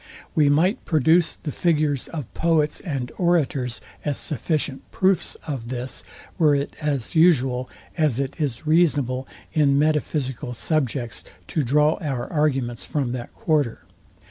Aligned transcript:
We 0.33 0.49
might 0.49 0.83
produce 0.83 1.35
the 1.35 1.51
figures 1.51 2.07
of 2.07 2.33
poets 2.33 2.79
and 2.79 3.11
orators, 3.19 3.81
as 4.03 4.17
sufficient 4.17 4.89
proofs 4.89 5.35
of 5.45 5.67
this, 5.67 6.03
were 6.39 6.55
it 6.55 6.75
as 6.81 7.13
usual, 7.13 7.69
as 7.95 8.19
it 8.19 8.35
is 8.41 8.65
reasonable, 8.65 9.27
in 9.53 9.77
metaphysical 9.77 10.55
subjects 10.55 11.23
to 11.49 11.61
draw 11.63 11.99
our 12.01 12.25
arguments 12.33 12.83
from 12.83 13.11
that 13.11 13.31
quarter. 13.35 13.83